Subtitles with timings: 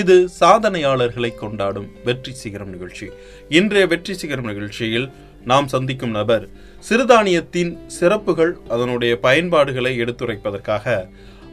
[0.00, 3.06] இது சாதனையாளர்களை கொண்டாடும் வெற்றி சிகரம் நிகழ்ச்சி.
[3.48, 5.06] இன்றைய வெற்றி சிகரம் நிகழ்ச்சியில்
[5.50, 6.44] நாம் சந்திக்கும் நபர்
[6.88, 10.96] சிறுதானியத்தின் சிறப்புகள் அதனுடைய பயன்பாடுகளை எடுத்துரைப்பதற்காக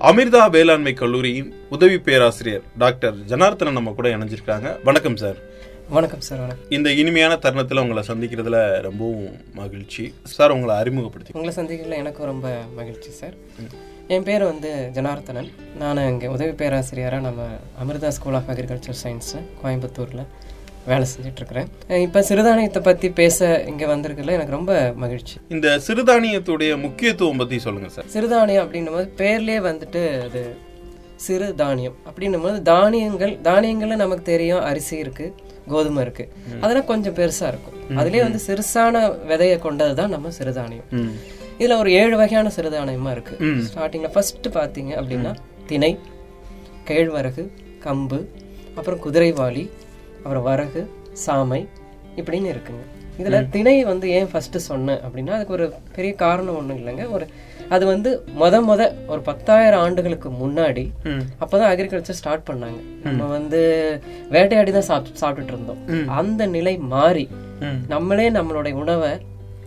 [0.09, 4.83] அமிர்தா வேளாண்மை கல்லூரியின் உதவி பேராசிரியர் டாக்டர் ஜனார்த்தனன் நம்ம கூட இணைஞ்சிருக்காங்க.
[4.83, 5.39] வணக்கம் சார்.
[5.89, 6.69] வணக்கம் சார் வணக்கம்.
[6.69, 10.13] இந்த இனிமையான தருணத்துல உங்களை சந்திக்கிறதுல ரொம்பவும் மகிழ்ச்சி.
[10.23, 13.37] சார் உங்களை அறிமுகப்படுத்தி உங்களை சந்திக்கிறதுல எனக்கும் ரொம்ப மகிழ்ச்சி சார்.
[14.13, 15.49] என் பேர் வந்து ஜனார்த்தனன்.
[15.81, 17.41] நான் இங்கே உதவி பேராசிரியராக நம்ம
[17.81, 20.23] அமிர்தா ஸ்கூல் ஆஃப் அக்ரிகல்ச்சர் சயின்ஸில் கோயம்புத்தூரில்
[20.89, 21.69] வேலை செஞ்சிட்ருக்கிறேன்.
[22.05, 24.73] இப்போ சிறுதானியத்தை பற்றி பேச இங்கே வந்திருக்கல எனக்கு ரொம்ப
[25.03, 25.35] மகிழ்ச்சி.
[25.55, 28.09] இந்த சிறுதானியத்துடைய முக்கியத்துவம் பத்தி சொல்லுங்க சார்.
[28.15, 30.43] சிறுதானியம் அப்படின்னும் போது பேர்லேயே வந்துட்டு அது
[31.27, 35.27] சிறு தானியம் அப்படின்னும் போது தானியங்கள் தானியங்கள்ல நமக்கு தெரியும் அரிசி இருக்கு
[35.73, 36.23] கோதுமை இருக்கு.
[36.63, 37.77] அதெல்லாம் கொஞ்சம் பெருசா இருக்கும்.
[37.99, 40.89] அதுலயே வந்து சிறுசான விதையை கொண்டது தான் நம்ம சிறுதானியம்.
[41.59, 43.35] இதுல ஒரு ஏழு வகையான சிறுதானியமா இருக்கு.
[43.67, 45.33] ஸ்டார்டிங்ல ஃபர்ஸ்ட் பாத்தீங்க அப்படின்னா
[45.71, 45.91] திணை
[46.89, 47.45] கேழ்வரகு
[47.85, 48.19] கம்பு
[48.77, 49.65] அப்புறம் குதிரைவாளி
[50.23, 50.81] அப்புறம் வரகு
[51.25, 51.61] சாமை
[52.19, 52.83] இப்படின்னு இருக்குங்க.
[53.21, 57.03] இதுல திணை வந்து ஏன் ஃபர்ஸ்ட் சொன்னேன் அப்படின்னா அதுக்கு ஒரு பெரிய காரணம் ஒண்ணும் இல்லைங்க.
[57.15, 57.25] ஒரு
[57.75, 58.81] அது வந்து முத முத
[59.11, 60.85] ஒரு பத்தாயிரம் ஆண்டுகளுக்கு முன்னாடி
[61.43, 62.79] அப்பதான் அக்ரிகல்ச்சர் ஸ்டார்ட் பண்ணாங்க.
[63.05, 63.59] நம்ம வந்து
[64.35, 65.83] வேட்டையாடி தான் சாப்பிட்டு சாப்பிட்டுட்டு இருந்தோம்.
[66.19, 67.25] அந்த நிலை மாறி
[67.93, 69.11] நம்மளே நம்மளுடைய உணவை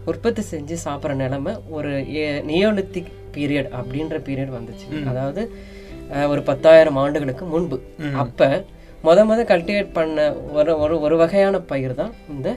[0.06, 1.90] உற்பத்தி செஞ்சு சாப்பிட்ற நிலைமை ஒரு
[2.48, 4.86] நியோலித்திக் பீரியட் அப்படின்ற பீரியட் வந்துச்சு.
[5.10, 5.42] அதாவது
[6.28, 7.76] ஒரு பத்தாயிரம் ஆண்டுகளுக்கு முன்பு.
[8.22, 8.48] அப்ப
[9.04, 10.18] முத முத கல்டிவேட் பண்ண
[10.52, 12.48] ஒரு ஒரு ஒரு வகையான பயிர் தான் இந்த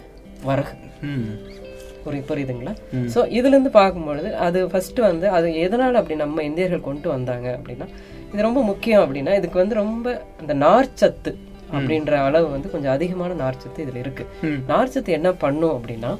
[0.43, 0.75] வரகு.
[1.09, 1.23] ம்.
[2.03, 2.73] புரி புரியுதுங்களா?
[3.13, 7.87] ஸோ இதுல இருந்து பார்க்கும்பொழுது அது ஃபர்ஸ்ட் வந்து அது எதனால அப்படி நம்ம இந்தியர்கள் கொண்டு வந்தாங்க அப்படின்னா
[8.29, 10.07] இது ரொம்ப முக்கியம் அப்படின்னா இதுக்கு வந்து ரொம்ப
[10.41, 11.31] அந்த நார்ச்சத்து
[11.71, 14.23] அப்படின்ற அளவு வந்து கொஞ்சம் அதிகமான நார்ச்சத்து இதுல இருக்கு.
[14.69, 16.11] நார்ச்சத்து என்ன பண்ணும் அப்படின்னா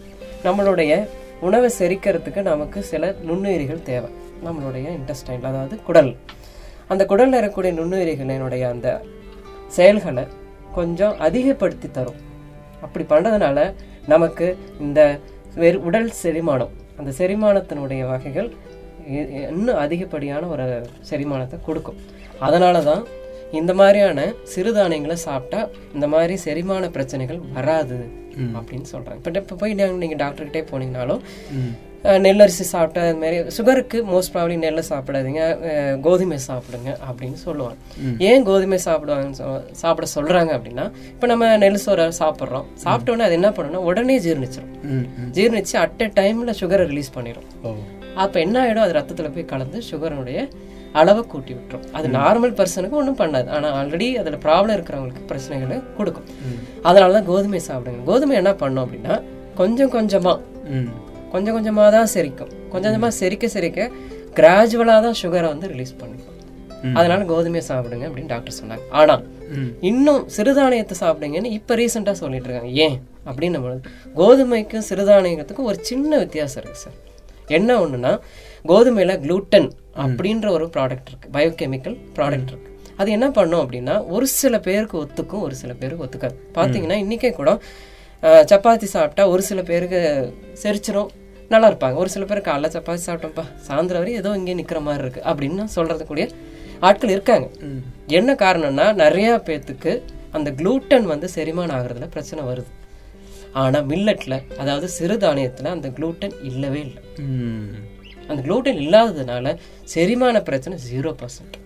[0.46, 1.08] நம்மளுடைய
[1.48, 4.10] உணவை செரிக்கிறதுக்கு நமக்கு சில நுண்ணுயிரிகள் தேவை.
[4.46, 6.12] நம்மளுடைய இன்டெஸ்டைன் அதாவது குடல்.
[6.88, 9.02] அந்த குடலில் இருக்கக்கூடிய நுண்ணுயிரிகளினுடைய அந்த
[9.68, 10.24] செயல்களை
[10.78, 12.20] கொஞ்சம் அதிகப்படுத்தி தரும்.
[12.82, 13.74] அப்படி பண்ணுறதுனால
[14.06, 15.20] நமக்கு இந்த
[15.56, 18.50] வெறு உடல் செரிமானம் அந்த செரிமானத்தினுடைய வகைகள்
[19.50, 20.66] இன்னும் அதிகப்படியான ஒரு
[21.10, 22.00] செரிமானத்தை கொடுக்கும்.
[22.40, 23.04] அதனால தான்
[23.52, 28.26] இந்த மாதிரியான சிறுதானியங்களை சாப்பிட்டா இந்த மாதிரி செரிமான பிரச்சனைகள் வராது.
[28.58, 29.20] அப்படின்னு சொல்றாங்க.
[29.22, 31.22] இப்போ இப்போ போய் நீங்க- நீங்க டாக்டர்கிட்டே போனீங்கனாலும்
[32.22, 35.42] நெல்லரிசி சாப்பிட்டா அது மாதிரி சுகருக்கு மோஸ்ட் ப்ராப்ளி நெல்லை சாப்பிடாதீங்க
[36.02, 37.78] கோதுமை சாப்பிடுங்க அப்படின்னு சொல்லுவாங்க.
[38.20, 39.40] ஏன் கோதுமை சாப்பிடுவாங்கன்னு
[39.76, 44.74] சாப்பிட சொல்றாங்க அப்படின்னா இப்போ நம்ம நெல் சோறை சாப்பிட்றோம் சாப்பிட்ட உடனே அது என்ன பண்ணுன்னா உடனே ஜீரணிச்சிடும்
[45.32, 47.48] ஜீரணிச்சு அட் அ டைம்ல சுகரை ரிலீஸ் பண்ணிடும்.
[48.16, 48.86] அப்ப என்ன ஆயிடும்?
[48.86, 50.40] அது ரத்தத்துல போய் கலந்து சுகருடைய
[50.98, 51.86] அளவை கூட்டி விட்டுரும்.
[51.92, 53.48] அது நார்மல் பர்சனுக்கு ஒன்றும் பண்ணாது.
[53.48, 56.28] ஆனா ஆல்ரெடி அதுல ப்ராப்ளம் இருக்கிறவங்களுக்கு பிரச்சனைகளை கொடுக்கும்.
[56.84, 58.04] அதனாலதான் கோதுமை சாப்பிடுங்க.
[58.06, 59.16] கோதுமை என்ன பண்ணும் அப்படின்னா
[59.56, 60.34] கொஞ்சம் கொஞ்சமா
[60.70, 60.90] ம்.
[61.32, 62.52] கொஞ்சம் கொஞ்சமா தான் செரிக்கும்.
[62.70, 63.80] கொஞ்சம் கொஞ்சமா செரிக்க செரிக்க
[64.40, 66.34] கிராஜுவலா தான் சுகரை வந்து ரிலீஸ் பண்ணிக்கும்
[66.94, 68.84] அதனால கோதுமையை சாப்பிடுங்க அப்படின்னு டாக்டர் சொன்னாங்க.
[68.92, 69.14] ஆனா
[69.82, 72.72] இன்னும் சிறுதானியத்தை சாப்பிடுங்கன்னு இப்ப ரீசெண்டா சொல்லிட்டு இருக்காங்க.
[72.86, 72.98] ஏன்?
[73.26, 73.82] அப்படின்னு பொழுது
[74.16, 76.98] கோதுமைக்கும் சிறுதானியத்துக்கும் ஒரு சின்ன வித்தியாசம் இருக்கு சார்
[77.50, 78.12] என்ன ஒண்ணுன்னா
[78.66, 79.68] கோதுமையில குளூட்டன்
[80.04, 81.28] அப்படின்ற ஒரு ப்ராடக்ட் இருக்கு.
[81.36, 82.72] பயோகெமிக்கல் ப்ராடக்ட் இருக்கு.
[83.02, 86.38] அது என்ன பண்ணும் அப்படின்னா ஒரு சில பேருக்கு ஒத்துக்கும் ஒரு சில பேருக்கு ஒத்துக்காது.
[86.58, 87.52] பாத்தீங்கன்னா இன்னைக்கே கூட
[88.52, 90.00] சப்பாத்தி சாப்பிட்டா ஒரு சில பேருக்கு
[90.62, 91.10] செரிச்சிரும்
[91.54, 91.96] நல்லா இருப்பாங்க.
[92.04, 96.26] ஒரு சில பேர் காலைல சப்பாத்தி சாப்பிட்டோம்ப்பா சாயந்தரம் வரையும் ஏதோ இங்கே நிக்கிற மாதிரி இருக்கு அப்படின்னு சொல்றதுக்கூடிய
[96.88, 97.48] ஆட்கள் இருக்காங்க.
[98.20, 99.92] என்ன காரணம்னா நிறைய பேத்துக்கு
[100.38, 102.72] அந்த குளூட்டன் வந்து செரிமானம் ஆகுறதுல பிரச்சனை வருது.
[103.62, 107.04] ஆனா மில்லட்ல அதாவது சிறுதானியத்துல அந்த குளூட்டன் இல்லவே இல்லை.
[108.30, 109.56] அந்த குளூட்டன் இல்லாததுனால
[109.94, 111.58] செரிமான பிரச்சனை ஜீரோ பர்சன்ட்.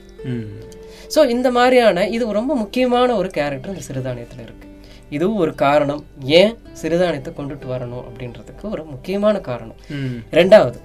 [1.15, 4.67] ஸோ இந்த மாதிரியான இது ரொம்ப முக்கியமான ஒரு கேரக்டர் இந்த சிறுதானியத்தில் இருக்கு.
[5.15, 6.01] இதுவும் ஒரு காரணம்.
[6.39, 9.79] ஏன் சிறுதானியத்தை கொண்டுட்டு வரணும் அப்படின்றதுக்கு ஒரு முக்கியமான காரணம்.
[10.39, 10.79] ரெண்டாவது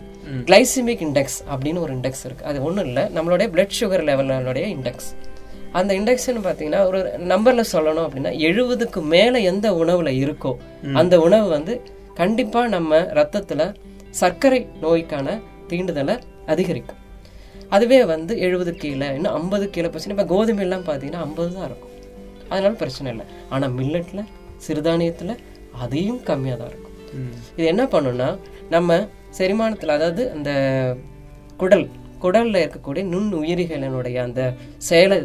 [0.49, 2.45] கிளைசிமிக் இண்டெக்ஸ் அப்படின்னு ஒரு இண்டெக்ஸ் இருக்கு.
[2.51, 3.05] அது ஒன்றும் இல்லை.
[3.17, 5.11] நம்மளுடைய பிளட் சுகர் லெவலுடைய இண்டெக்ஸ்
[5.79, 6.99] அந்த இண்டெக்ஸ்னு பார்த்தீங்கன்னா ஒரு
[7.33, 10.53] நம்பர்ல சொல்லணும் அப்படின்னா எழுபதுக்கு மேலே எந்த உணவுல இருக்கோ
[11.01, 11.75] அந்த உணவு வந்து
[12.21, 13.63] கண்டிப்பா நம்ம ரத்தத்துல
[14.21, 15.35] சர்க்கரை நோய்க்கான
[15.71, 16.15] தீண்டுதலை
[16.53, 17.01] அதிகரிக்கும்.
[17.75, 21.93] அதுவே வந்து எழுபது கீழே இன்னும் ஐம்பது கீழே போச்சுன்னா இப்போ கோதுமை எல்லாம் பார்த்தீங்கன்னா ஐம்பது தான் இருக்கும்.
[22.51, 23.27] அதனால பிரச்சனை இல்லை.
[23.55, 24.23] ஆனால் மில்லட்ல
[24.67, 25.33] சிறுதானியத்துல
[25.85, 26.95] அதையும் கம்மியாக தான் இருக்கும்.
[27.57, 28.29] இது என்ன பண்ணுன்னா
[28.75, 28.99] நம்ம
[29.39, 30.51] செரிமானத்தில் அதாவது அந்த
[31.63, 31.87] குடல்
[32.23, 34.43] குடல்ல இருக்கக்கூடிய நுண் உயிரிகளினுடைய அந்த
[34.89, 35.19] செயலை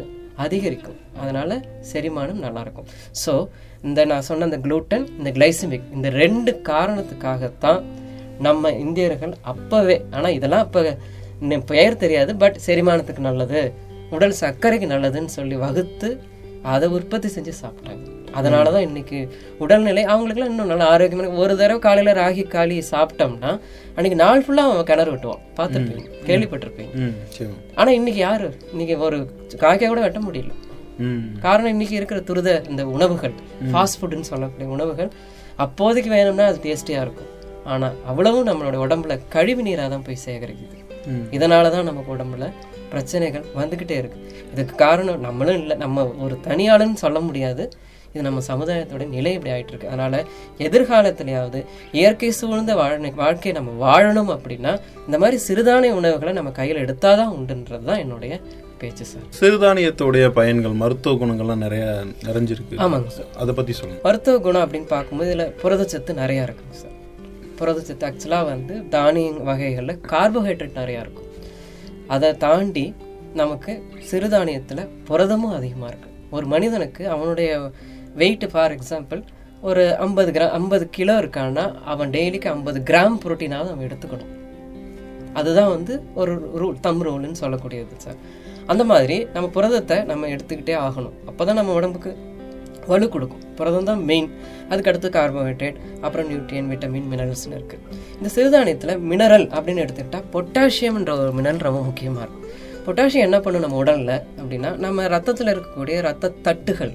[0.44, 0.98] அதிகரிக்கும்.
[1.22, 1.50] அதனால
[1.90, 2.88] செரிமானம் நல்லா இருக்கும்.
[3.22, 3.32] ஸோ
[3.88, 7.80] இந்த நான் சொன்ன இந்த குளூட்டன் இந்த கிளைசிமிக் இந்த ரெண்டு காரணத்துக்காகத்தான்
[8.46, 10.68] நம்ம இந்தியர்கள் அப்பவே ஆனா இதெல்லாம்
[11.40, 13.60] இன்னும் பெயர் தெரியாது பட் செரிமானத்துக்கு நல்லது
[14.10, 16.08] உடல் சர்க்கரைக்கு நல்லதுன்னு சொல்லி வகுத்து
[16.72, 18.02] அதை உற்பத்தி செஞ்சு சாப்பிட்டாங்க.
[18.38, 19.18] அதனாலதான் இன்னைக்கு
[19.58, 23.50] உடல்நிலை அவங்களுக்குலாம் இன்னும் நல்லா ஆரோக்கியமான ஒரு தடவை காலையில ராகி காளி சாப்பிட்டோம்னா
[23.96, 26.04] அன்னைக்கு நாள் ஃபுல்லா அவன் கிணறு வெட்டுவான் பார்த்துருப்பீங்க?
[26.28, 26.94] கேள்விப்பட்டிருப்பீங்க?
[27.04, 27.14] ம்.
[27.28, 27.50] சரி.
[27.74, 28.48] ஆனா இன்னைக்கு யாரு?
[28.70, 29.18] இன்னைக்கு ஒரு
[29.64, 30.52] காக்கையை கூட வெட்ட முடியல.
[31.40, 33.34] காரணம் இன்னைக்கு இருக்கிற துரித இந்த உணவுகள்
[33.72, 35.10] ஃபாஸ்ட் ஃபுட்னு சொல்லக்கூடிய உணவுகள்
[35.56, 37.30] அப்போதைக்கு வேணும்னா அது டேஸ்டியா இருக்கும்.
[37.64, 40.78] ஆனா அவ்வளவும் நம்மளோட உடம்புல கழிவு நீரா தான் போய் சேகரிக்குது.
[41.36, 42.50] இதனால தான் நமக்கு உடம்புல
[42.90, 44.18] பிரச்சனைகள் வந்துகிட்டே இருக்கு.
[44.52, 47.70] இதுக்கு காரணம் நம்மளும் இல்லை நம்ம ஒரு தனியாளுன்னு சொல்ல முடியாது.
[48.12, 49.88] இது நம்ம சமுதாயத்தோட நிலை இப்படி ஆயிட்டு இருக்கு.
[49.88, 50.24] அதனால
[50.58, 57.32] எதிர்காலத்திலேயாவது இயற்கை சூழ்ந்த வாழ வாழ்க்கையை நம்ம வாழணும் அப்படின்னா இந்த மாதிரி சிறுதானிய உணவுகளை நம்ம கையில் எடுத்தாதான்
[57.38, 58.40] உண்டுன்றது தான் என்னுடைய
[58.78, 59.26] பேச்சு சார்.
[59.40, 61.84] சிறுதானியத்துடைய பயன்கள் மருத்துவ குணங்கள்லாம் நிறைய
[62.24, 62.76] நிறைஞ்சிருக்கு.
[62.76, 63.26] ஆமாங்க சார்.
[63.36, 64.02] அதை பத்தி சொல்லுங்க.
[64.02, 66.91] மருத்துவ குணம் அப்படின்னு பார்க்கும்போது இதில் புரதச்சத்து நிறையா இருக்குங்க சார்.
[67.62, 71.30] புரதச்சத்து ஆக்சுவலாக வந்து தானிய வகைகளில் கார்போஹைட்ரேட் நிறையா இருக்கும்.
[72.14, 72.86] அதை தாண்டி
[73.40, 73.72] நமக்கு
[74.10, 76.10] சிறுதானியத்தில் புரதமும் அதிகமாக இருக்கு.
[76.36, 77.50] ஒரு மனிதனுக்கு அவனுடைய
[78.20, 79.20] வெயிட் ஃபார் எக்ஸாம்பிள்
[79.68, 84.32] ஒரு ஐம்பது கிராம் ஐம்பது கிலோ இருக்கான்னா அவன் டெய்லிக்கு ஐம்பது கிராம் புரோட்டீனாவது அவன் எடுத்துக்கணும்.
[85.40, 88.18] அதுதான் வந்து ஒரு ரூல் தம் ரூல்னு சொல்லக்கூடியது சார்
[88.72, 91.14] அந்த மாதிரி நம்ம புரதத்தை நம்ம எடுத்துக்கிட்டே ஆகணும்.
[91.30, 92.10] அப்போ தான் நம்ம உடம்புக்கு
[92.90, 93.42] வலு கொடுக்கும்.
[93.58, 94.28] புரதம் தான் மெயின்
[94.70, 97.80] அதுக்கு அடுத்து கார்போஹைட்ரேட் அப்புறம் நியூட்ரியன் விட்டமின் மினரல்ஸ்னு இருக்குது
[98.18, 102.46] இந்த சிறுதானியத்தில் மினரல் அப்படின்னு எடுத்துக்கிட்டால் பொட்டாசியம்ன்ற ஒரு மினரல் ரொம்ப முக்கியமாக இருக்கும்.
[102.86, 106.94] பொட்டாசியம் என்ன பண்ணும் நம்ம உடலில் அப்படின்னா நம்ம ரத்தத்தில் இருக்கக்கூடிய ரத்த தட்டுகள்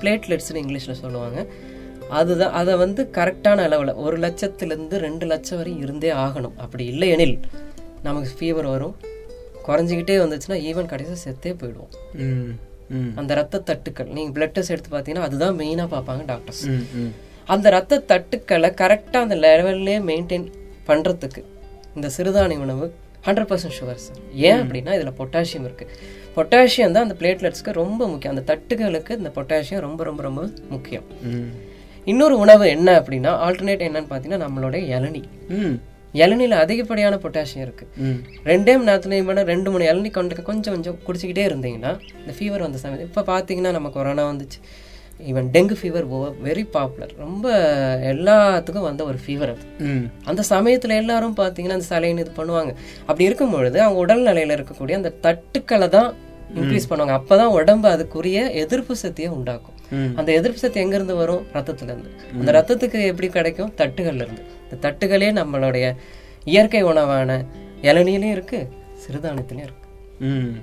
[0.00, 1.38] பிளேட்லெட்ஸ்னு இங்கிலீஷில் சொல்லுவாங்க.
[2.18, 6.56] அதுதான் அதை வந்து கரெக்டான அளவில் ஒரு லட்சத்துலேருந்து ரெண்டு லட்சம் வரை இருந்தே ஆகணும்.
[6.64, 7.36] அப்படி இல்லையெனில்
[8.06, 8.96] நமக்கு ஃபீவர் வரும்.
[9.66, 11.92] குறைஞ்சிக்கிட்டே வந்துச்சுன்னா ஈவன் கடைசியாக செத்தே போயிடுவோம்.
[13.20, 14.08] அந்த ரத்த தட்டுக்கள்.
[14.16, 16.64] நீங்கள் பிளட் டெஸ்ட் எடுத்து பார்த்தீங்கன்னா அதுதான் மெயினாக பார்ப்பாங்க டாக்டர்ஸ்.
[17.54, 20.46] அந்த ரத்த தட்டுக்களை கரெக்டாக அந்த லெவல்லே மெயின்டைன்
[20.88, 21.42] பண்ணுறதுக்கு
[21.96, 22.86] இந்த சிறுதானிய உணவு
[23.26, 25.94] ஹண்ட்ரட் பர்சன்ட் சுகர் சார் ஏன் அப்படின்னா இதில் பொட்டாசியம் இருக்குது
[26.36, 28.34] பொட்டாசியம் தான் அந்த பிளேட்லெட்ஸ்க்கு ரொம்ப முக்கியம்.
[28.34, 30.42] அந்த தட்டுகளுக்கு இந்த பொட்டாசியம் ரொம்ப ரொம்ப ரொம்ப
[30.74, 31.06] முக்கியம்.
[32.12, 35.22] இன்னொரு உணவு என்ன அப்படின்னா ஆல்டர்னேட் என்னன்னு பார்த்தீங்கன்னா நம்மளுடைய இளநீ.
[36.12, 37.86] இளநில அதிகப்படியான பொட்டாசியம் இருக்கு.
[37.96, 38.18] ம்.
[38.44, 42.78] ரெண்டே மணி நேரத்துலையும் வேணா ரெண்டு மணி இளநீ கொண்டு கொஞ்சம் கொஞ்சம் குடிச்சிக்கிட்டே இருந்தீங்கன்னா இந்த ஃபீவர் வந்த
[42.78, 44.60] சமயம் இப்போ பார்த்தீங்கன்னா நம்ம கொரோனா வந்துச்சு.
[45.30, 46.06] Even dengue fever
[46.46, 47.46] very popular ரொம்ப
[48.12, 49.64] எல்லாத்துக்கும் வந்த ஒரு ஃபீவர் அது.
[50.24, 52.74] அந்த சமயத்துல எல்லாரும் பார்த்தீங்கன்னா அந்த சலைன் இது பண்ணுவாங்க.
[53.00, 56.14] அப்படி இருக்கும் பொழுது அவங்க உடல்நிலையில இருக்கக்கூடிய அந்த தட்டுக்களை தான்
[56.54, 57.16] இன்க்ரீஸ் பண்ணுவாங்க.
[57.20, 59.74] அப்பதான் உடம்பு அதுக்குரிய எதிர்ப்பு சக்தியை உண்டாக்கும்.
[60.16, 61.46] அந்த எதிர்ப்பு சக்தி எங்க இருந்து வரும்?
[61.54, 63.72] ரத்தத்துல இருந்து அந்த ரத்தத்துக்கு எப்படி கிடைக்கும்?
[63.76, 64.44] தட்டுகள்ல இருந்து.
[64.70, 65.96] இந்த தட்டுகளே நம்மளுடைய
[66.44, 67.44] இயற்கை உணவான
[67.82, 68.68] இளநீலையும் இருக்கு
[69.02, 69.86] சிறுதானியத்திலையும் இருக்கு.
[70.18, 70.54] ம்.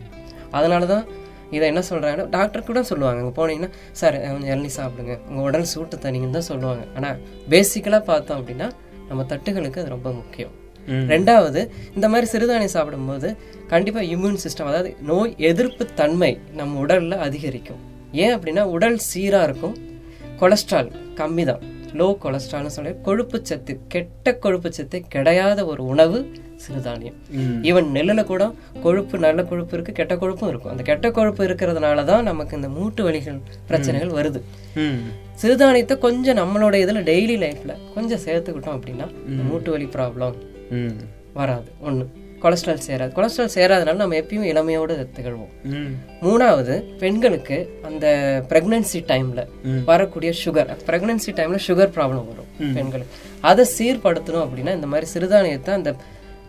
[0.51, 1.05] அதனாலதான்
[1.51, 3.19] இதை என்ன சொல்றாங்கன்னா டாக்டர் கூட சொல்லுவாங்க.
[3.21, 5.19] அங்க போனீங்கன்னா சார் கொஞ்சம் இளநீ சாப்பிடுங்க.
[5.29, 6.85] உங்க உடல் சூட்டு தனிங்கன்னு தான் சொல்லுவாங்க.
[6.95, 7.15] ஆனா
[7.49, 8.69] பேசிக்கலா பார்த்தோம் அப்படின்னா
[9.07, 10.53] நம்ம தட்டுகளுக்கு அது ரொம்ப முக்கியம்.
[10.87, 17.79] ரெண்டாவது இந்த மாதிரி சிறுதானியம் சாப்பிடும்போது கண்டிப்பா இம்யூன் சிஸ்டம் அதாவது நோய் எதிர்ப்பு தன்மை நம்ம உடல்ல அதிகரிக்கும்.
[18.11, 19.75] ஏன் அப்படின்னா உடல் சீரா இருக்கும்
[20.39, 26.19] கொலஸ்ட்ரால் கம்மி தான் லோ கொலஸ்ட்ரால்னு சொல்லி கொழுப்பு சத்து கெட்ட கொழுப்பு சத்து கிடையாத ஒரு உணவு
[26.63, 27.17] சிறுதானியம்.
[27.69, 28.43] ஈவன் நெல்லுல கூட
[28.83, 30.71] கொழுப்பு நல்ல கொழுப்பு இருக்கு கெட்ட கொழுப்பும் இருக்கும்.
[30.73, 34.41] அந்த கெட்ட கொழுப்பு இருக்கிறதுனால தான் நமக்கு இந்த மூட்டு வலிகள் பிரச்சனைகள் வருது.
[35.41, 39.07] சிறுதானியத்தை கொஞ்சம் நம்மளோட இதுல டெய்லி லைஃப்ல கொஞ்சம் சேர்த்துக்கிட்டோம் அப்படின்னா
[39.49, 40.37] மூட்டு வலி ப்ராப்ளம்.
[41.39, 41.69] வராது.
[41.87, 42.05] ஒண்ணு.
[42.45, 43.11] கொலஸ்ட்ரால் சேராது.
[43.17, 45.53] கொலஸ்ட்ரால் சேராதனால நம்ம எப்பயும் இளமையோடு திகழ்வோம்.
[46.25, 47.57] மூணாவது பெண்களுக்கு
[47.89, 48.07] அந்த
[48.51, 49.43] பிரெக்னன்சி டைம்ல
[49.91, 53.15] வரக்கூடிய சுகர் பிரெக்னன்சி டைம்ல சுகர் ப்ராப்ளம் வரும் பெண்களுக்கு.
[53.49, 55.91] அதை சீர்படுத்தணும் அப்படின்னா இந்த மாதிரி சிறுதானியத்தை அந்த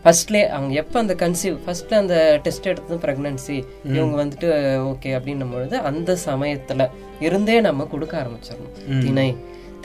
[0.03, 3.55] ஃபர்ஸ்ட்லே அவங்க எப்போ அந்த கன்சீவ் ஃபர்ஸ்ட்ல அந்த டெஸ்ட் எடுத்ததும் பிரெக்னன்சி
[3.95, 4.47] இவங்க வந்துட்டு
[4.91, 6.85] ஓகே அப்படின்னும் பொழுது அந்த சமயத்துல
[7.27, 8.75] இருந்தே நம்ம கொடுக்க ஆரம்பிச்சிடணும்.
[9.05, 9.29] திணை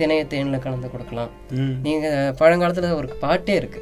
[0.00, 1.32] திணையை தேன்ல கலந்து கொடுக்கலாம்.
[1.86, 2.06] நீங்க
[2.38, 3.80] பழங்காலத்துல ஒரு பாட்டே இருக்கு.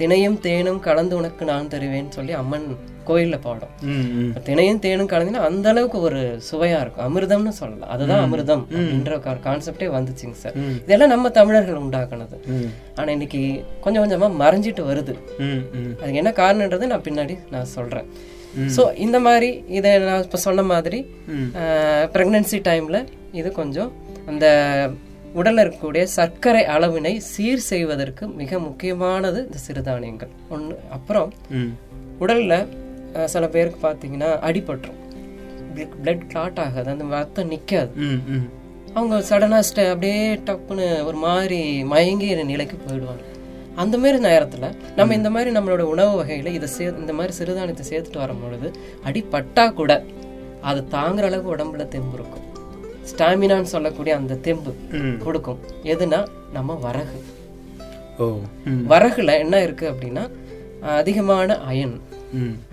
[0.00, 2.68] திணையும் தேனும் கலந்து உனக்கு நான் தருவேன்னு சொல்லி அம்மன்
[3.08, 3.72] கோயில்ல பாடும்.
[4.46, 7.04] திணையும் தேனும் கலந்தீங்கன்னா அந்த அளவுக்கு ஒரு சுவையா இருக்கும்.
[7.08, 7.90] அமிர்தம்னு சொல்லலாம்.
[7.94, 9.18] அதுதான் அமிர்தம் அப்படின்ற
[9.48, 10.56] கான்செப்டே வந்துச்சுங்க சார்.
[10.84, 12.38] இதெல்லாம் நம்ம தமிழர்கள் உண்டாக்குனது.
[12.98, 13.42] ஆனா இன்னைக்கு
[13.84, 15.14] கொஞ்சம் கொஞ்சமா மறைஞ்சிட்டு வருது.
[16.00, 18.08] அதுக்கு என்ன காரணன்றது நான் பின்னாடி நான் சொல்றேன்.
[18.76, 20.98] சோ இந்த மாதிரி இதை நான் இப்ப சொன்ன மாதிரி
[22.14, 22.98] பிரெக்னன்சி டைம்ல
[23.40, 23.90] இது கொஞ்சம்
[24.30, 24.46] அந்த
[25.38, 30.32] உடல்ல இருக்கக்கூடிய சர்க்கரை அளவினை சீர் செய்வதற்கு மிக முக்கியமானது இந்த சிறுதானியங்கள்.
[30.54, 31.32] ஒண்ணு அப்புறம்
[32.24, 32.54] உடல்ல
[33.34, 35.00] சில பேருக்கு பார்த்தீங்கன்னா அடிபட்டுரும்.
[36.04, 37.52] பிளட் கிளாட் ஆகாது அந்த ரத்தம்
[38.06, 38.46] ம்
[38.98, 41.58] அவங்க சடனா ஸ்டே அப்படியே டப்புன்னு ஒரு மாதிரி
[41.92, 43.24] மயங்கிற நிலைக்கு போயிடுவாங்க.
[43.82, 44.66] அந்த மாதிரி நேரத்துல
[44.98, 48.68] நம்ம இந்த மாதிரி நம்மளோட உணவு வகையில இதை சே இந்த மாதிரி சிறுதானியத்தை சேர்த்துட்டு வரும் பொழுது
[49.08, 49.92] அடிபட்டா கூட
[50.70, 52.46] அது தாங்குற அளவுக்கு உடம்புல தெம்பு இருக்கும்.
[53.10, 54.72] ஸ்டாமினான்னு சொல்லக்கூடிய அந்த தெம்பு.
[55.24, 55.60] கொடுக்கும்.
[55.94, 56.20] எதுனா
[56.56, 57.20] நம்ம வரகு.
[58.92, 60.24] வரகுல என்ன இருக்கு அப்படின்னா
[60.98, 61.96] அதிகமான அயன்.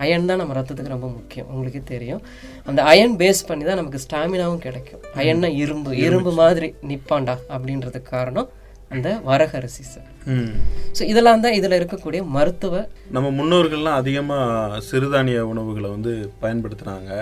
[0.04, 1.48] அயன் தான் நம்ம ரத்தத்துக்கு ரொம்ப முக்கியம்.
[1.52, 2.22] உங்களுக்கே தெரியும்.
[2.70, 5.02] அந்த அயன் பேஸ் பண்ணி தான் நமக்கு ஸ்டாமினாவும் கிடைக்கும்.
[5.20, 5.90] அயன்னா இரும்பு.
[6.06, 6.32] இரும்பு.
[6.40, 8.50] மாதிரி நிப்பாண்டா அப்படின்றதுக்கு காரணம்
[8.94, 10.10] அந்த வரகரிசி சார்.
[10.96, 12.82] ஸோ இதெல்லாம் தான் இதுல இருக்கக்கூடிய மருத்துவ
[13.16, 14.38] நம்ம முன்னோர்கள்லாம் அதிகமா
[14.90, 16.12] சிறுதானிய உணவுகளை வந்து
[16.42, 17.12] பயன்படுத்துனாங்க.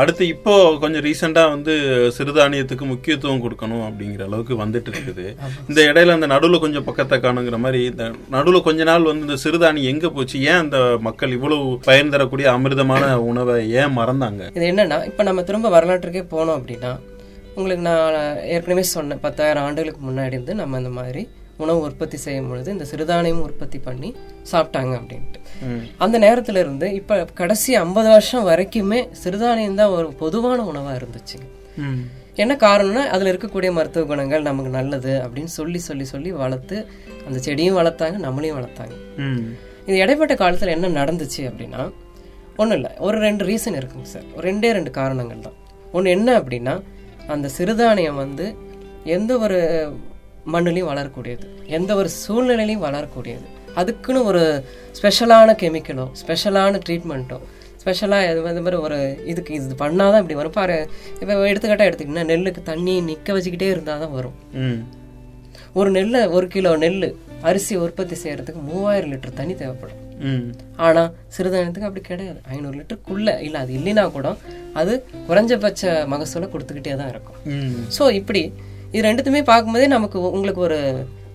[0.00, 1.74] அடுத்து இப்போ கொஞ்சம் ரீசெண்டா வந்து
[2.16, 5.26] சிறுதானியத்துக்கு முக்கியத்துவம் கொடுக்கணும் அப்படிங்கிற அளவுக்கு வந்துட்டு இருக்குது.
[5.68, 9.90] இந்த இடையில அந்த நடுவில் கொஞ்சம் பக்கத்தை காணுங்கிற மாதிரி இந்த நடுவில் கொஞ்ச நாள் வந்து இந்த சிறுதானியம்
[9.92, 10.36] எங்க போச்சு?
[10.50, 10.78] ஏன் அந்த
[11.08, 14.42] மக்கள் இவ்வளவு பயன் தரக்கூடிய அமிர்தமான உணவை ஏன் மறந்தாங்க?
[14.58, 16.92] இது என்னன்னா இப்போ நம்ம திரும்ப வரலாற்றுக்கே போனோம் அப்படின்னா
[17.58, 18.16] உங்களுக்கு நான்
[18.54, 21.22] ஏற்கனவே சொன்னேன் பத்தாயிரம் ஆண்டுகளுக்கு முன்னாடி இருந்து நம்ம இந்த மாதிரி
[21.58, 24.16] உணவு உற்பத்தி செய்யும் பொழுது இந்த சிறுதானியம் உற்பத்தி பண்ணி
[24.52, 25.40] சாப்பிட்டாங்க அப்படின்ட்டு.
[25.96, 31.46] அந்த நேரத்துல இருந்து இப்ப கடைசி ஐம்பது வருஷம் வரைக்குமே சிறுதானியம் தான் ஒரு பொதுவான உணவா இருந்துச்சுங்க.
[31.76, 32.02] ம்.
[32.34, 36.86] என்ன காரணம்னா அதுல இருக்கக்கூடிய மருத்துவ குணங்கள் நமக்கு நல்லது அப்படின்னு சொல்லி சொல்லி சொல்லி வளர்த்து
[37.26, 38.94] அந்த செடியும் வளர்த்தாங்க நம்மளையும் வளர்த்தாங்க.
[39.86, 41.92] இது இடைப்பட்ட காலத்துல என்ன நடந்துச்சு அப்படின்னா
[42.56, 42.90] ஒண்ணும் இல்லை.
[42.98, 44.22] ஒரு ரெண்டு ரீசன் இருக்குங்க சார்.
[44.36, 45.52] ரெண்டே ரெண்டு காரணங்கள் தான்.
[45.92, 46.82] ஒன்று என்ன அப்படின்னா
[47.26, 48.56] அந்த சிறுதானியம் வந்து
[49.04, 49.60] எந்த ஒரு
[50.46, 51.46] மண்ணுலையும் வளரக்கூடியது.
[51.66, 53.46] எந்த ஒரு சூழ்நிலையிலையும் வளரக்கூடியது.
[53.74, 54.64] அதுக்குன்னு ஒரு
[54.98, 57.40] ஸ்பெஷலான கெமிக்கலோ ஸ்பெஷலான ட்ரீட்மெண்ட்டோ
[57.78, 60.52] ஸ்பெஷலாக இது வந்து மாதிரி ஒரு இதுக்கு இது பண்ணாதான் இப்படி வரும்.
[60.52, 60.88] பாரு
[61.20, 64.34] இப்போ எடுத்துக்கிட்டா எடுத்துக்கிட்டீங்கன்னா நெல்லுக்கு தண்ணி நிற்க வச்சுக்கிட்டே இருந்தால் தான் வரும்.
[64.52, 64.80] ம்.
[65.74, 70.00] ஒரு நெல்லை ஒரு கிலோ நெல் அரிசி உற்பத்தி செய்யறதுக்கு மூவாயிரம் லிட்டர் தண்ணி தேவைப்படும்.
[70.20, 70.52] ம்.
[70.76, 72.40] ஆனா சிறுதானியத்துக்கு அப்படி கிடையாது.
[72.48, 74.36] ஐநூறு லிட்டருக்குள்ள இல்ல அது இல்லைன்னா கூட
[74.74, 75.82] அது குறைஞ்சபட்ச
[76.14, 77.36] மகசூலை கொடுத்துக்கிட்டே தான் இருக்கும்.
[77.44, 77.84] ம்.
[77.98, 78.52] சோ இப்படி
[78.94, 80.78] இது ரெண்டுத்துமே பார்க்கும்போதே நமக்கு உங்களுக்கு ஒரு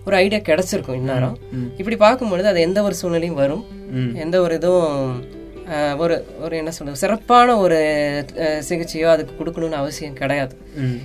[0.06, 1.36] ஒரு ஐடியா கிடைச்சிருக்கும் இந்நேரம்.
[1.80, 3.64] இப்படி பார்க்கும்பொழுது அது எந்த ஒரு சூழ்நிலையும் வரும்.
[4.24, 4.92] எந்த ஒரு இதுவும்
[6.02, 7.78] ஒரு ஒரு என்ன சொல்றது சிறப்பான ஒரு
[8.68, 10.54] சிகிச்சையோ அதுக்கு கொடுக்கணும்னு அவசியம் கிடையாது.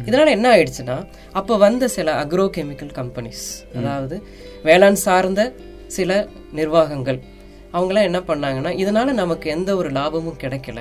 [0.08, 0.98] இதனால என்ன ஆயிடுச்சுன்னா
[1.40, 3.46] அப்போ வந்த சில அக்ரோ கெமிக்கல் கம்பெனிஸ்
[3.80, 4.18] அதாவது
[4.68, 5.44] வேளாண் சார்ந்த
[5.98, 6.20] சில
[6.60, 7.20] நிர்வாகங்கள்
[7.78, 10.80] அவங்களாம் என்ன பண்ணாங்கன்னா இதனால நமக்கு எந்த ஒரு லாபமும் கிடைக்கல.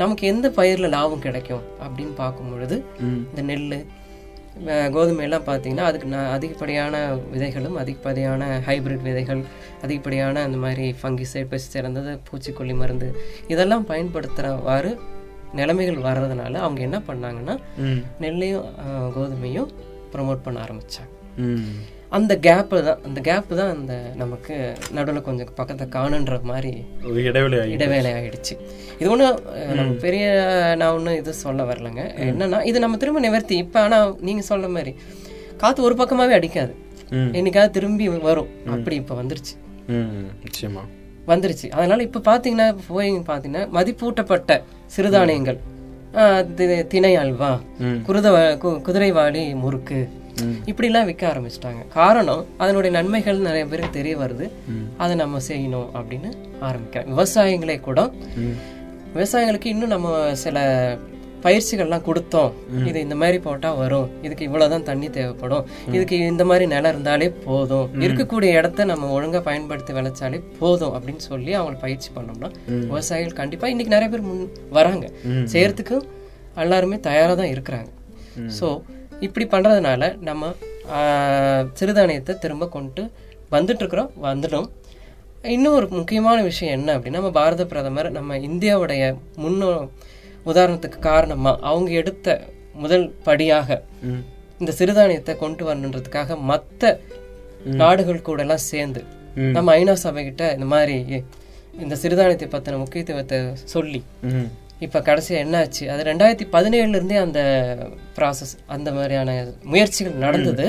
[0.00, 2.76] நமக்கு எந்த பயிர்ல லாபம் கிடைக்கும் அப்படின்னு பார்க்கும் பொழுது
[3.30, 3.68] இந்த நெல்
[4.90, 6.96] கோதுமை எல்லாம் பார்த்தீங்கன்னா அதுக்கு நான் அதிகப்படியான
[7.32, 9.44] விதைகளும் அதிகப்படியான ஹைபிரிட் விதைகள்
[9.82, 13.16] அதிகப்படியான அந்த மாதிரி ஃபங்கிசைட் பெஸ்டிசைட் இருந்தது பூச்சிக்கொல்லி மருந்து
[13.48, 14.98] இதெல்லாம் பயன்படுத்துகிறவாறு
[15.52, 17.58] நிலைமைகள் வர்றதுனால அவங்க என்ன பண்ணாங்கன்னா
[18.20, 18.64] நெல்லையும்
[19.16, 19.68] கோதுமையும்
[20.12, 21.12] ப்ரொமோட் பண்ண ஆரம்பிச்சாங்க.
[21.36, 21.64] ம்.
[22.16, 24.54] அந்த கேப்பு தான் அந்த கேப்பு தான் அந்த நமக்கு
[24.96, 26.72] நடுவில் கொஞ்சம் பக்கத்தை காணுன்ற மாதிரி
[27.30, 28.54] இடைவெளி இடைவேளை ஆயிடுச்சு
[29.00, 29.38] இது ஒன்றும்
[29.78, 30.24] நம்ம பெரிய
[30.80, 32.02] நான் ஒன்றும் இது சொல்ல வரலங்க.
[32.30, 33.56] என்னன்னா இது நம்ம திரும்ப நிவர்த்தி.
[33.64, 34.92] இப்போ ஆனால் நீங்கள் சொல்ற மாதிரி
[35.62, 36.72] காற்று ஒரு பக்கமாவே அடிக்காது.
[37.38, 38.52] என்னைக்காவது திரும்பி வரும்.
[38.74, 39.54] அப்படி இப்போ வந்துருச்சு.
[40.44, 40.84] நிச்சயமா.
[41.32, 41.66] வந்துருச்சு.
[41.78, 44.60] அதனால இப்போ பார்த்தீங்கன்னா போய் பார்த்தீங்கன்னா மதிப்பூட்டப்பட்ட
[44.96, 45.58] சிறுதானியங்கள்.
[46.92, 47.50] திணை அல்வா
[48.06, 48.28] குருத
[48.86, 49.98] குதிரைவாளி முறுக்கு.
[50.70, 51.82] இப்படிலாம் விற்க ஆரம்பிச்சிட்டாங்க.
[51.98, 54.46] காரணம் அதனுடைய நன்மைகள் நிறைய பேருக்கு தெரிய வருது.
[55.02, 56.30] அதை நம்ம செய்யணும் அப்படின்னு
[56.68, 58.00] ஆரம்பிக்கிறேன் விவசாயிகளே கூட
[59.18, 60.08] விவசாயிகளுக்கு இன்னும் நம்ம
[60.44, 60.58] சில
[61.44, 62.52] பயிற்சிகள்லாம் கொடுத்தோம்.
[62.88, 64.06] இது இந்த மாதிரி போட்டா வரும்.
[64.26, 65.66] இதுக்கு இவ்வளவுதான் தண்ணி தேவைப்படும்.
[65.96, 67.86] இதுக்கு இந்த மாதிரி நிலம் இருந்தாலே போதும்.
[68.04, 72.50] இருக்கக்கூடிய இடத்த நம்ம ஒழுங்கா பயன்படுத்தி விளைச்சாலே போதும் அப்படின்னு சொல்லி அவங்களை பயிற்சி பண்ணோம்னா
[72.90, 74.42] விவசாயிகள் கண்டிப்பா இன்னைக்கு நிறைய பேர் முன்
[74.78, 75.06] வராங்க.
[75.54, 75.98] செய்யறதுக்கு
[76.64, 77.90] எல்லாருமே தயாரா தான் இருக்கிறாங்க.
[78.58, 78.68] சோ
[79.20, 80.54] இப்படி பண்றதுனால நம்ம
[81.80, 83.10] சிறுதானியத்தை திரும்ப கொண்டு
[83.50, 84.70] வந்துட்டு இருக்கிறோம் வந்துடும்
[85.42, 89.88] இன்னும் ஒரு முக்கியமான விஷயம் என்ன அப்படின்னா நம்ம பாரத பிரதமர் நம்ம இந்தியாவுடைய முன்னோ
[90.46, 92.44] உதாரணத்துக்கு காரணமா அவங்க எடுத்த
[92.74, 93.82] முதல் படியாக.
[94.58, 97.00] இந்த சிறுதானியத்தை கொண்டு வரணுன்றதுக்காக மற்ற
[97.64, 99.04] நாடுகள் கூட எல்லாம் சேர்ந்து
[99.34, 101.24] நம்ம ஐநா சபைகிட்ட இந்த மாதிரி
[101.78, 104.04] இந்த சிறுதானியத்தை பத்தின முக்கியத்துவத்தை சொல்லி
[104.84, 105.84] இப்ப கடைசியா என்னாச்சு?
[105.92, 107.40] அது ரெண்டாயிரத்தி பதினேழுல இருந்தே அந்த
[108.16, 109.30] ப்ராசஸ் அந்த மாதிரியான
[109.62, 110.66] முயற்சிகள் நடந்தது.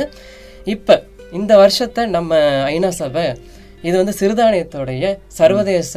[0.75, 0.97] இப்ப
[1.39, 2.39] இந்த வருஷத்தை நம்ம
[2.71, 3.25] ஐநா சபை
[3.81, 5.05] இது வந்து சிறுதானியத்தோடைய
[5.39, 5.93] சர்வதேச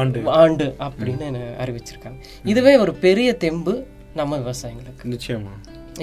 [0.00, 0.20] ஆண்டு.
[0.40, 2.18] ஆண்டு அப்படின்னு அறிவிச்சிருக்காங்க.
[2.44, 3.74] இதுவே ஒரு பெரிய தெம்பு
[4.14, 5.54] நம்ம விவசாயிங்களுக்கு நிச்சயமா.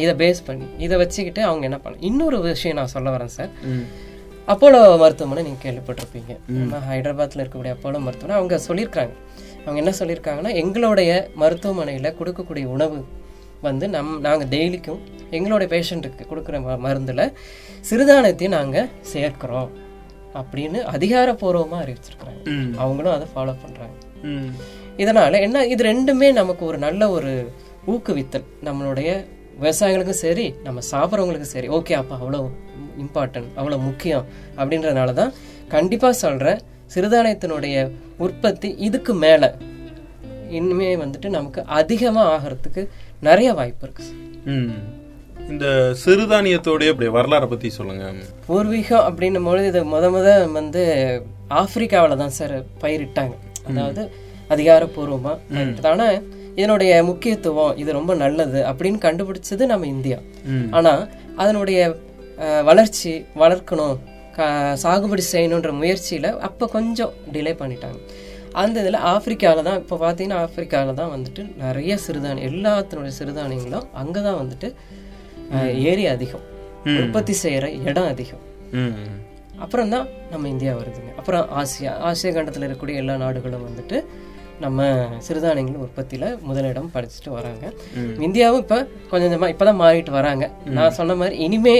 [0.03, 3.51] இதை பேஸ் பண்ணி இதை வச்சுக்கிட்டு அவங்க என்ன பண்ண இன்னொரு விஷயம் நான் சொல்ல வரேன் சார்.
[4.47, 6.37] அப்போலோ மருத்துவமனை நீங்க கேள்விப்பட்டிருப்பீங்க.
[6.47, 9.13] நம்ம ஹைதராபாத்ல இருக்கக்கூடிய அப்போலோ மருத்துவமனை அவங்க சொல்லியிருக்காங்க.
[9.65, 13.05] அவங்க என்ன சொல்லியிருக்காங்கன்னா எங்களுடைய மருத்துவமனையில கொடுக்கக்கூடிய உணவு
[13.61, 17.33] வந்து நம் நாங்க டெய்லிக்கும் எங்களுடைய பேஷண்ட்டுக்கு கொடுக்குற ம- மருந்துல
[17.89, 19.69] சிறுதானியத்தையும் நாங்க சேர்க்கிறோம்
[20.33, 22.73] அப்படின்னு அதிகாரப்பூர்வமா அறிவிச்சிருக்காங்க ம்.
[22.77, 23.93] அவங்களும் அதை ஃபாலோ பண்றாங்க.
[24.21, 24.49] ம்.
[24.97, 27.51] இதனால என்ன இது ரெண்டுமே நமக்கு ஒரு நல்ல ஒரு
[27.87, 28.45] ஊக்குவித்தல்.
[28.63, 29.25] நம்மளுடைய
[29.61, 31.69] விவசாயிகளுக்கும் சரி நம்ம சாப்பிட்றவங்களுக்கும் சரி.
[31.69, 32.49] ஓகே அப்போ அவ்வளோ
[32.97, 34.25] இம்பார்ட்டன்ட் அவ்வளோ முக்கியம்
[34.57, 35.33] அப்படின்றதுனால தான்
[35.67, 36.59] கண்டிப்பாக சொல்கிறேன்
[36.95, 39.49] சிறுதானியத்தினுடைய உற்பத்தி இதுக்கு மேலே.
[40.49, 42.81] இனிமே வந்துட்டு நமக்கு அதிகமாக ஆகிறதுக்கு
[43.19, 44.03] நிறைய வாய்ப்பு இருக்கு.
[45.49, 45.65] இந்த
[46.05, 48.11] சிறுதானியத்தோடைய அப்படி வரலாறை பத்தி சொல்லுங்க.
[48.47, 50.83] பூர்வீகம் அப்படின்னும் பொழுது இது முத முத வந்து
[51.47, 53.33] ஆப்பிரிக்காவில் தான் சார் பயிரிட்டாங்க
[53.67, 54.11] அதாவது
[54.49, 55.87] அதிகாரப்பூர்வமா பயிரிட்டது.
[55.87, 56.07] ஆனா
[56.55, 60.19] இதனுடைய முக்கியத்துவம் இது ரொம்ப நல்லது அப்படின்னு கண்டுபிடிச்சது நம்ம இந்தியா.
[60.45, 60.67] ம்.
[60.71, 61.79] ஆனா அதனுடைய
[62.67, 63.95] வளர்ச்சி வளர்க்கணும்
[64.83, 67.99] சாகுபடி செய்யணுன்ற முயற்சியில அப்ப கொஞ்சம் டிலே பண்ணிட்டாங்க.
[68.53, 74.67] அந்த இதுல ஆப்பிரிக்கால தான் இப்போ பார்த்தீங்கன்னா ஆப்பிரிக்கால தான் வந்துட்டு நிறைய சிறுதானியம் எல்லாத்தினுடைய சிறுதானியங்களும் அங்கதான் வந்துட்டு
[75.53, 76.43] அஹ், ஏரி அதிகம்.
[76.97, 78.43] உற்பத்தி செய்யற இடம் அதிகம்.
[79.59, 81.11] அப்புறம் தான் நம்ம இந்தியா வருதுங்க.
[81.17, 83.97] அப்புறம் ஆசியா ஆசிய கண்டத்தில் இருக்கக்கூடிய எல்லா நாடுகளும் வந்துட்டு
[84.59, 84.81] நம்ம
[85.27, 87.65] சிறுதானியங்கள் உற்பத்தியில முதலிடம் படிச்சுட்டு வராங்க.
[88.25, 88.77] இந்தியாவும் இப்ப
[89.09, 90.45] கொஞ்சம் கொஞ்சமா இப்பதான் மாறிட்டு வராங்க.
[90.75, 91.75] நான் சொன்ன மாதிரி இனிமே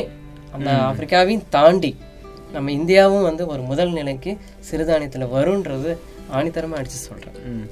[0.53, 1.91] அந்த ஆப்பிரிக்காவையும் தாண்டி
[2.51, 4.31] நம்ம இந்தியாவும் வந்து ஒரு முதல் நிலைக்கு
[4.67, 5.91] சிறுதானியத்துல வரும்ன்றது
[6.33, 7.38] ஆணித்தரமா அடிச்சு சொல்றேன்.
[7.50, 7.65] ம்.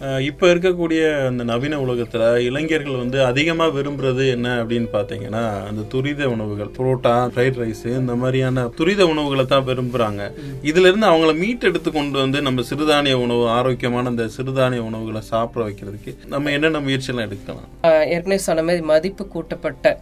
[0.00, 6.28] அஹ், இப்ப இருக்கக்கூடிய அந்த நவீன உலகத்துல இளைஞர்கள் வந்து அதிகமா விரும்புறது என்ன அப்படின்னு பாத்தீங்கன்னா அந்த துரித
[6.28, 10.20] உணவுகள் புரோட்டா ஃப்ரைட் ரைஸ் இந்த மாதிரியான துரித உணவுகளை தான் விரும்புறாங்க.
[10.62, 16.12] இதுல இருந்து அவங்கள மீட்டெடுத்து கொண்டு வந்து நம்ம சிறுதானிய உணவு ஆரோக்கியமான அந்த சிறுதானிய உணவுகளை சாப்பிட வைக்கிறதுக்கு
[16.26, 17.70] நம்ம என்னென்ன முயற்சியெல்லாம் எடுக்கலாம்?
[18.10, 19.96] ஏற்கனவே சொன்ன மாதிரி மதிப்பு கூட்டப்பட்ட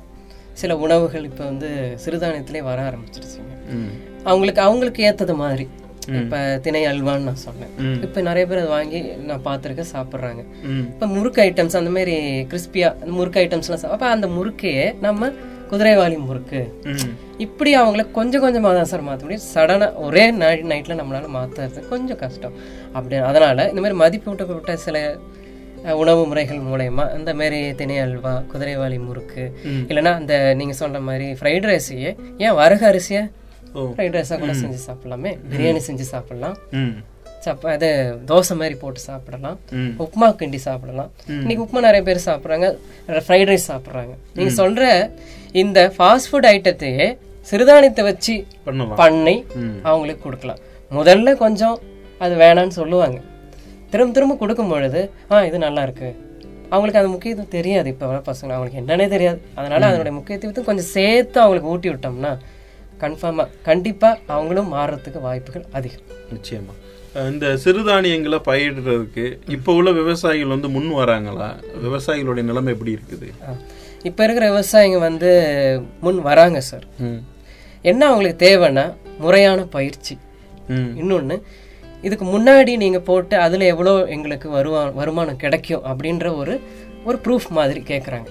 [0.61, 1.71] சில உணவுகள் இப்ப வந்து
[2.05, 3.55] சிறுதானியத்திலே வர ஆரம்பிச்சிருச்சுங்க.
[4.31, 5.67] அவங்களுக்கு அவங்களுக்கு ஏத்தது மாதிரி
[6.21, 7.73] இப்ப திணை அல்வான்னு நான் சொன்னேன்.
[8.07, 10.43] இப்ப நிறைய பேர் அதை வாங்கி நான் பார்த்துருக்கேன் சாப்பிட்றாங்க.
[10.93, 12.17] இப்ப முறுக்கு ஐட்டம்ஸ் அந்த மாதிரி
[12.51, 12.89] கிறிஸ்பியா
[13.19, 15.31] முறுக்கு ஐட்டம்ஸ்லாம் சாப்பிட அப்ப அந்த முறுக்கையே நம்ம
[15.71, 16.61] குதிரைவாலி முறுக்கு.
[17.45, 22.21] இப்படி அவங்கள கொஞ்சம் கொஞ்சமா தான் சார் மாற்ற முடியும் சடனா ஒரே நைட் நைட்ல நம்மளால மாத்துறது கொஞ்சம்
[22.25, 22.59] கஷ்டம்
[22.97, 24.99] அப்படி அதனால இந்த மாதிரி மதிப்பூட்டப்பட்ட சில
[25.93, 29.43] உணவு முறைகள் மூலயமா இந்த மாதிரி திணை அல்வா குதிரைவாலி முறுக்கு
[29.89, 32.11] இல்லைன்னா அந்த நீங்க சொல்ற மாதிரி ஃப்ரைட் ரைஸையே
[32.45, 33.23] ஏன் வரகு அரிசியை.
[33.75, 35.33] ஃப்ரைட் ரைஸாக கூட செஞ்சு சாப்பிடலாமே.
[35.51, 36.57] பிரியாணி செஞ்சு சாப்பிடலாம்.
[37.45, 37.89] சப்ப அது
[38.31, 39.59] தோசை மாதிரி போட்டு சாப்பிடலாம்.
[40.05, 41.11] உப்புமா கிண்டி சாப்பிடலாம்.
[41.29, 42.69] இன்னைக்கு உப்புமா நிறைய பேர் சாப்பிட்றாங்க
[43.27, 44.15] ஃப்ரைட் ரைஸ் சாப்பிட்றாங்க.
[44.37, 45.11] நீங்க சொல்ற
[45.63, 47.09] இந்த ஃபாஸ்ட் ஃபுட் ஐட்டத்தையே
[47.51, 48.47] சிறுதானியத்தை வச்சு
[48.97, 49.37] பண்ணி.
[49.89, 50.63] அவங்களுக்கு கொடுக்கலாம்.
[50.99, 51.77] முதல்ல கொஞ்சம்
[52.19, 53.19] அது வேணான்னு சொல்லுவாங்க.
[53.95, 56.09] திரும்ப திரும்ப கொடுக்கும் பொழுது ஆ இது நல்லா இருக்கு
[56.71, 58.51] அவங்களுக்கு அந்த முக்கியத்துவம் தெரியாது இப்போ வர பசங்க.
[58.55, 59.39] அவங்களுக்கு என்னன்னே தெரியாது.
[59.55, 62.33] அதனால அதனுடைய முக்கியத்துவத்தை கொஞ்சம் சேர்த்து அவங்களுக்கு ஊட்டி விட்டோம்னா
[63.01, 66.05] கன்ஃபார்மாக கண்டிப்பாக அவங்களும் மாறுறதுக்கு வாய்ப்புகள் அதிகம்.
[66.35, 66.75] நிச்சயமா.
[67.17, 71.49] அஹ் இந்த சிறுதானியங்களை பயிரிடுறதுக்கு இப்போ உள்ள விவசாயிகள் வந்து முன் வராங்களா?
[71.83, 73.29] விவசாயிகளுடைய நிலைமை எப்படி இருக்குது?
[74.03, 75.31] இப்போ இருக்கிற விவசாயிங்க வந்து
[76.01, 76.87] முன் வராங்க சார்.
[77.85, 78.87] என்ன அவங்களுக்கு தேவைன்னா
[79.19, 80.17] முறையான பயிற்சி.
[81.03, 81.37] இன்னொன்று
[82.05, 86.55] இதுக்கு முன்னாடி நீங்கள் போட்டு அதில் எவ்வளோ எங்களுக்கு வருவா வருமானம் கிடைக்கும் அப்படின்ற ஒரு
[87.05, 88.29] ஒரு ப்ரூஃப் மாதிரி கேட்குறாங்க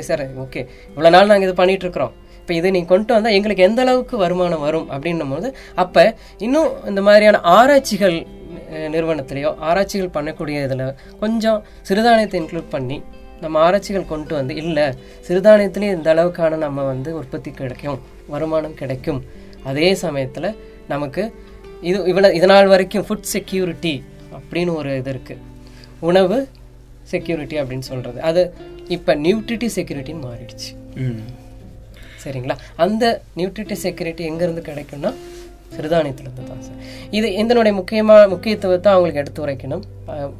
[0.00, 4.16] சார் ஓகே இவ்வளோ நாள் நாங்கள் இது பண்ணிகிட்ருக்குறோம் இப்போ இதை நீங்கள் கொண்டு வந்தால் எங்களுக்கு எந்த அளவுக்கு
[4.16, 6.02] வருமானம் வரும் அப்படின்னும் போது அப்போ
[6.38, 8.16] இன்னும் இந்த மாதிரியான ஆராய்ச்சிகள்
[8.90, 10.84] நிறுவனத்திலேயோ ஆராய்ச்சிகள் பண்ணக்கூடிய இதில்
[11.18, 13.02] கொஞ்சம் சிறுதானியத்தை இன்க்ளூட் பண்ணி
[13.40, 14.84] நம்ம ஆராய்ச்சிகள் கொண்டு வந்து இல்லை
[15.28, 19.20] சிறுதானியத்திலே இந்த அளவுக்கான நம்ம வந்து உற்பத்தி கிடைக்கும் வருமானம் கிடைக்கும்.
[19.64, 20.48] அதே சமயத்தில்
[20.88, 21.22] நமக்கு
[21.88, 23.94] இது இவ்வளோ இதனால் வரைக்கும் ஃபுட் செக்யூரிட்டி
[24.38, 25.42] அப்படின்னு ஒரு இது இருக்குது
[26.08, 26.38] உணவு
[27.12, 28.42] செக்யூரிட்டி அப்படின்னு சொல்கிறது அது
[28.96, 30.70] இப்போ நியூட்ரிட்டி செக்யூரிட்டின்னு மாறிடுச்சு.
[32.22, 32.56] சரிங்களா?
[32.84, 33.04] அந்த
[33.38, 35.10] நியூட்ரிட்டி செக்யூரிட்டி எங்கேருந்து கிடைக்கும்னா
[35.74, 36.80] சிறுதானியத்துலேருந்து தான் சார்.
[37.18, 39.84] இது இதனுடைய முக்கியமாக முக்கியத்துவத்தை அவங்களுக்கு எடுத்து உரைக்கணும்.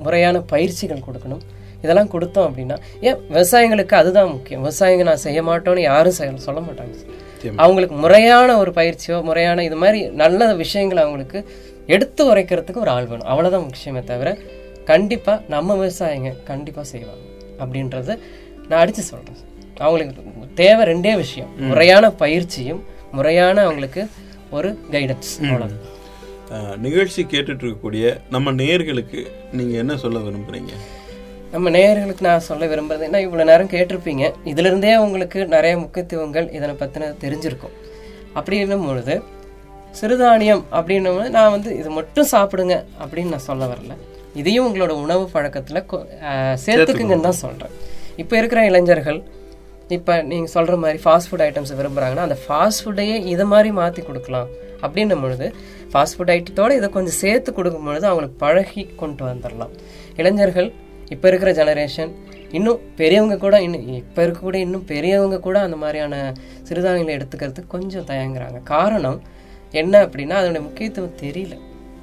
[0.04, 1.42] முறையான பயிற்சிகள் கொடுக்கணும்.
[1.84, 2.76] இதெல்லாம் கொடுத்தோம் அப்படின்னா
[3.08, 4.62] ஏன் விவசாயிங்களுக்கு அதுதான் முக்கியம்.
[4.64, 7.14] விவசாயிங்க நான் செய்ய மாட்டோம்னு யாரும் சொல்ல மாட்டாங்க சார்.
[7.56, 11.38] அவங்களுக்கு முறையான ஒரு பயிற்சியோ முறையான இது மாதிரி நல்ல விஷயங்களை அவங்களுக்கு
[11.86, 13.26] எடுத்து உரைக்கிறதுக்கு ஒரு ஆள் வேணும்.
[13.26, 14.38] அவ்வளவுதான் முக்கியமே தவிர
[14.84, 17.24] கண்டிப்பா நம்ம விவசாயிங்க கண்டிப்பா செய்வாங்க.
[17.58, 18.18] அப்படின்றத
[18.68, 19.36] நான் அடிச்சு சொல்றேன்.
[19.78, 20.22] அவங்களுக்கு
[20.54, 21.48] தேவை ரெண்டே விஷயம்.
[21.68, 24.08] முறையான பயிற்சியும் முறையான அவங்களுக்கு
[24.50, 25.94] ஒரு கைடன்ஸ் அவ்வளவுதான்.
[26.50, 30.72] அஹ், நிகழ்ச்சி கேட்டுட்டு இருக்கக்கூடிய நம்ம நேயர்களுக்கு நீங்க என்ன சொல்ல விரும்புறீங்க?
[31.52, 33.44] நம்ம நேயர்களுக்கு நான் சொல்ல விரும்புறதுன்னா என்ன?
[33.50, 34.24] நேரம் கேட்டிருப்பீங்க.
[34.50, 37.74] இதுலிருந்தே உங்களுக்கு நிறைய முக்கியத்துவங்கள் இதனை பற்றின தெரிஞ்சிருக்கும்.
[38.38, 39.14] அப்படின்னும் பொழுது
[40.00, 43.92] சிறுதானியம் அப்படின்னும் நான் வந்து இது மட்டும் சாப்பிடுங்க அப்படின்னு நான் சொல்ல வரல.
[44.40, 45.82] இதையும் உங்களோட உணவு பழக்கத்தில்
[46.64, 47.74] சேர்த்துக்குங்கன்னு தான் சொல்கிறேன்
[48.22, 49.20] இப்போ இருக்கிற இளைஞர்கள்
[49.96, 54.48] இப்போ நீங்கள் சொல்கிற மாதிரி ஃபாஸ்ட் ஃபுட் ஐட்டம்ஸ் விரும்புகிறாங்கன்னா அந்த ஃபாஸ்ட் ஃபுட்டையே இதை மாதிரி மாற்றி கொடுக்கலாம்
[54.84, 55.46] அப்படின்னும் பொழுது
[55.92, 59.72] ஃபாஸ்ட் ஃபுட் ஐட்டத்தோடு இதை கொஞ்சம் சேர்த்து கொடுக்கும் பொழுது அவங்களுக்கு பழகி கொண்டு வந்துடலாம்
[60.16, 60.68] இளைஞர்கள்
[61.14, 62.12] இப்போ இருக்கிற ஜெனரேஷன்
[62.56, 66.14] இன்னும் பெரியவங்க கூட இன்னும் இப்போ இருக்கக்கூடிய இன்னும் பெரியவங்க கூட அந்த மாதிரியான
[66.68, 68.58] சிறுதானியங்களை எடுத்துக்கிறதுக்கு கொஞ்சம் தயங்குறாங்க.
[68.74, 69.18] காரணம்
[69.80, 71.54] என்ன அப்படின்னா அதனுடைய முக்கியத்துவம் தெரியல.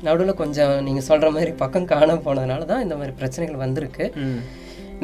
[0.06, 4.06] நடுவில் கொஞ்சம் நீங்கள் சொல்கிற மாதிரி பக்கம் காணாம போனதுனால தான் இந்த மாதிரி பிரச்சனைகள் வந்திருக்கு.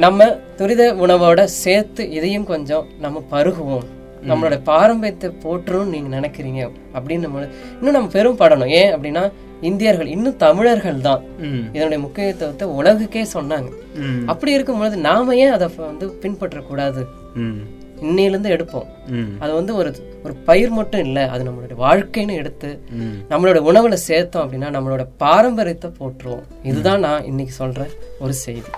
[0.04, 0.26] நம்ம
[0.58, 3.86] துரித உணவோட சேர்த்து இதையும் கொஞ்சம் நம்ம பருகுவோம்.
[4.26, 6.60] நம்மளோட பாரம்பரியத்தை போற்றுன்னு நீங்க நினைக்கிறீங்க
[6.94, 7.46] அப்படின்னு நம்ம
[7.78, 9.24] இன்னும் நம்ம பெரும்படணும் ஏன் அப்படின்னா
[9.62, 11.22] இந்தியர்கள் இன்னும் தமிழர்கள் தான்.
[11.72, 13.70] இதனுடைய முக்கியத்துவத்தை உலகுக்கே சொன்னாங்க.
[14.26, 17.02] அப்படி இருக்கும்பொழுது நாம ஏன் அதை வந்து பின்பற்றக்கூடாது
[17.34, 17.58] ம்.
[18.02, 18.86] இன்னையிலேருந்து எடுப்போம்.
[19.38, 19.90] அது வந்து ஒரு
[20.22, 22.70] ஒரு பயிர் மட்டும் இல்லை அது நம்மளுடைய வாழ்க்கைன்னு எடுத்து.
[23.30, 27.84] நம்மளோட உணவுல சேர்த்தோம் அப்படின்னா நம்மளோட பாரம்பரியத்தை போற்றுவோம் இதுதான் நான் இன்னைக்கு சொல்ற
[28.18, 28.70] ஒரு செய்தி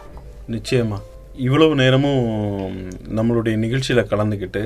[0.51, 0.99] நிச்சயமா
[1.37, 2.25] இவ்வளவு நேரமும்
[3.19, 4.63] நம்மளுடைய நிகழ்ச்சியில் கலந்துக்கிட்டு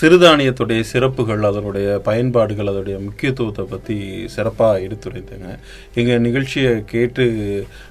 [0.00, 3.96] சிறுதானியத்துடைய சிறப்புகள் அதனுடைய பயன்பாடுகள் அதனுடைய முக்கியத்துவத்தை பற்றி
[4.34, 5.50] சிறப்பாக எடுத்துரைத்தேங்க.
[5.94, 7.24] எங்கள் நிகழ்ச்சியை கேட்டு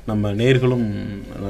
[0.05, 0.87] நம்ம நேர்களும்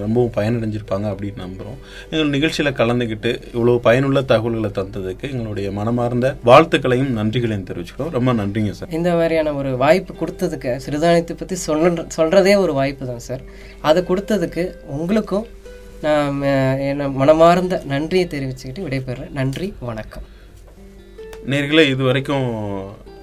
[0.05, 7.67] ரொம்பவும் பயனடைஞ்சிருப்பாங்க அப்படின்னு நம்புகிறோம் எங்கள் நிகழ்ச்சியில் கலந்துக்கிட்டு இவ்வளோ பயனுள்ள தகவல்களை தந்ததுக்கு எங்களுடைய மனமார்ந்த வாழ்த்துக்களையும் நன்றிகளையும்
[7.71, 8.13] தெரிவிச்சுக்கிறோம்.
[8.17, 8.93] ரொம்ப நன்றிங்க சார்.
[8.99, 13.43] இந்த மாதிரியான ஒரு வாய்ப்பு கொடுத்ததுக்கு சிறுதானியத்தை பற்றி சொல்ற சொல்கிறதே ஒரு வாய்ப்பு தான் சார்.
[13.81, 14.65] அதை கொடுத்ததுக்கு
[14.97, 15.47] உங்களுக்கும்
[16.03, 16.41] நான்
[16.79, 19.31] என்ன மனமார்ந்த நன்றியை தெரிவிச்சுக்கிட்டு விடைபெறுறேன்.
[19.31, 20.23] நன்றி வணக்கம்.
[21.49, 22.47] நேர்களே இது வரைக்கும்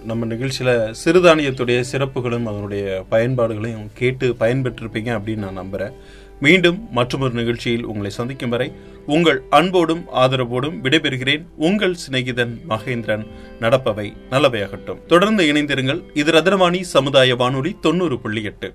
[0.04, 5.96] நம்ம நிகழ்ச்சியில் சிறுதானியத்துடைய சிறப்புகளும் அதனுடைய பயன்பாடுகளையும் கேட்டு பயன்பெற்றிருப்பீங்க அப்படின்னு நான் நம்புகிறேன்
[6.40, 8.72] மீண்டும் மற்றொரு நிகழ்ச்சியில் உங்களை சந்திக்கும் வரை
[9.06, 11.44] உங்கள் அன்போடும் ஆதரவோடும் விடைபெறுகிறேன்.
[11.56, 13.26] உங்கள் சிநேகிதன் மகேந்திரன்
[13.60, 15.06] நடப்பவை நல்லவையாகட்டும்.
[15.06, 16.02] தொடர்ந்து இணைந்திருங்கள்.
[16.14, 18.74] இது ரத்னவாணி சமுதாய வானொலி தொண்ணூறு புள்ளி எட்டு.